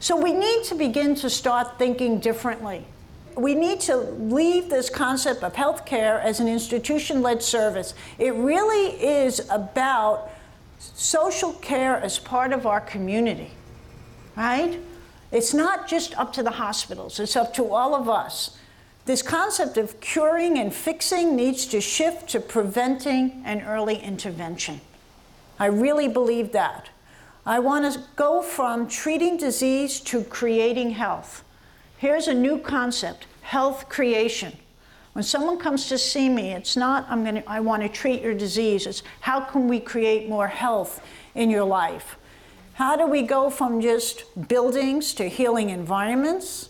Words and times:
So 0.00 0.16
we 0.16 0.32
need 0.32 0.64
to 0.64 0.74
begin 0.74 1.14
to 1.16 1.28
start 1.30 1.78
thinking 1.78 2.20
differently. 2.20 2.84
We 3.36 3.54
need 3.54 3.80
to 3.82 3.96
leave 3.96 4.68
this 4.68 4.90
concept 4.90 5.44
of 5.44 5.52
healthcare 5.52 6.20
as 6.22 6.40
an 6.40 6.48
institution 6.48 7.22
led 7.22 7.42
service. 7.42 7.94
It 8.18 8.34
really 8.34 9.00
is 9.00 9.46
about 9.50 10.30
social 10.78 11.52
care 11.52 11.98
as 11.98 12.18
part 12.18 12.52
of 12.52 12.66
our 12.66 12.80
community, 12.80 13.50
right? 14.36 14.80
It's 15.30 15.54
not 15.54 15.86
just 15.86 16.18
up 16.18 16.32
to 16.32 16.42
the 16.42 16.50
hospitals, 16.50 17.20
it's 17.20 17.36
up 17.36 17.54
to 17.54 17.72
all 17.72 17.94
of 17.94 18.08
us. 18.08 18.56
This 19.06 19.22
concept 19.22 19.76
of 19.76 20.00
curing 20.00 20.58
and 20.58 20.72
fixing 20.72 21.34
needs 21.34 21.66
to 21.66 21.80
shift 21.80 22.28
to 22.30 22.40
preventing 22.40 23.42
and 23.44 23.62
early 23.66 23.96
intervention. 23.96 24.80
I 25.58 25.66
really 25.66 26.08
believe 26.08 26.52
that. 26.52 26.88
I 27.46 27.58
want 27.58 27.92
to 27.92 28.00
go 28.16 28.42
from 28.42 28.86
treating 28.86 29.36
disease 29.36 30.00
to 30.00 30.22
creating 30.24 30.90
health. 30.90 31.42
Here's 31.98 32.28
a 32.28 32.34
new 32.34 32.58
concept 32.58 33.26
health 33.42 33.88
creation. 33.88 34.56
When 35.14 35.24
someone 35.24 35.58
comes 35.58 35.88
to 35.88 35.98
see 35.98 36.28
me, 36.28 36.52
it's 36.52 36.76
not 36.76 37.06
I'm 37.08 37.22
going 37.24 37.36
to 37.36 37.50
I 37.50 37.60
want 37.60 37.82
to 37.82 37.88
treat 37.88 38.22
your 38.22 38.34
disease. 38.34 38.86
It's 38.86 39.02
how 39.20 39.40
can 39.40 39.66
we 39.66 39.80
create 39.80 40.28
more 40.28 40.46
health 40.46 41.02
in 41.34 41.50
your 41.50 41.64
life? 41.64 42.16
How 42.74 42.96
do 42.96 43.06
we 43.06 43.22
go 43.22 43.50
from 43.50 43.80
just 43.80 44.24
buildings 44.48 45.12
to 45.14 45.28
healing 45.28 45.70
environments? 45.70 46.68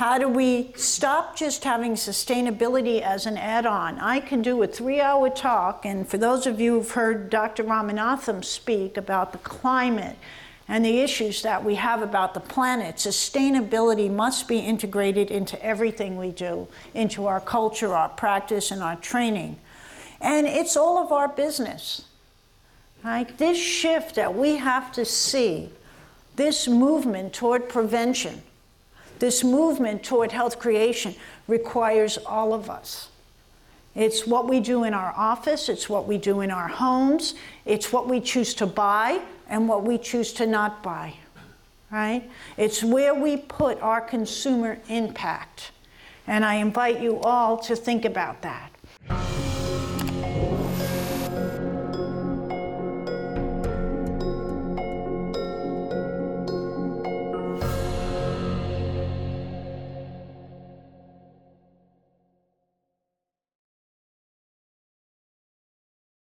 How 0.00 0.16
do 0.16 0.28
we 0.28 0.72
stop 0.76 1.36
just 1.36 1.62
having 1.62 1.92
sustainability 1.92 3.02
as 3.02 3.26
an 3.26 3.36
add 3.36 3.66
on? 3.66 3.98
I 3.98 4.20
can 4.20 4.40
do 4.40 4.62
a 4.62 4.66
three 4.66 4.98
hour 4.98 5.28
talk, 5.28 5.84
and 5.84 6.08
for 6.08 6.16
those 6.16 6.46
of 6.46 6.58
you 6.58 6.76
who've 6.76 6.90
heard 6.90 7.28
Dr. 7.28 7.64
Ramanathan 7.64 8.42
speak 8.42 8.96
about 8.96 9.32
the 9.32 9.38
climate 9.40 10.16
and 10.66 10.82
the 10.82 11.00
issues 11.00 11.42
that 11.42 11.62
we 11.62 11.74
have 11.74 12.00
about 12.00 12.32
the 12.32 12.40
planet, 12.40 12.96
sustainability 12.96 14.10
must 14.10 14.48
be 14.48 14.60
integrated 14.60 15.30
into 15.30 15.62
everything 15.62 16.16
we 16.16 16.30
do, 16.30 16.66
into 16.94 17.26
our 17.26 17.38
culture, 17.38 17.92
our 17.92 18.08
practice, 18.08 18.70
and 18.70 18.82
our 18.82 18.96
training. 18.96 19.58
And 20.18 20.46
it's 20.46 20.78
all 20.78 20.96
of 20.96 21.12
our 21.12 21.28
business. 21.28 22.06
Right? 23.04 23.36
This 23.36 23.58
shift 23.58 24.14
that 24.14 24.34
we 24.34 24.56
have 24.56 24.92
to 24.92 25.04
see, 25.04 25.68
this 26.36 26.66
movement 26.66 27.34
toward 27.34 27.68
prevention, 27.68 28.40
this 29.20 29.44
movement 29.44 30.02
toward 30.02 30.32
health 30.32 30.58
creation 30.58 31.14
requires 31.46 32.18
all 32.18 32.52
of 32.52 32.68
us. 32.68 33.08
It's 33.94 34.26
what 34.26 34.48
we 34.48 34.60
do 34.60 34.84
in 34.84 34.94
our 34.94 35.12
office, 35.16 35.68
it's 35.68 35.88
what 35.88 36.06
we 36.06 36.16
do 36.16 36.40
in 36.40 36.50
our 36.50 36.68
homes, 36.68 37.34
it's 37.66 37.92
what 37.92 38.08
we 38.08 38.20
choose 38.20 38.54
to 38.54 38.66
buy 38.66 39.20
and 39.48 39.68
what 39.68 39.84
we 39.84 39.98
choose 39.98 40.32
to 40.34 40.46
not 40.46 40.82
buy. 40.82 41.14
Right? 41.90 42.30
It's 42.56 42.84
where 42.84 43.14
we 43.14 43.36
put 43.36 43.80
our 43.80 44.00
consumer 44.00 44.78
impact. 44.88 45.72
And 46.26 46.44
I 46.44 46.54
invite 46.54 47.00
you 47.00 47.18
all 47.20 47.58
to 47.58 47.74
think 47.74 48.04
about 48.04 48.42
that. 48.42 48.70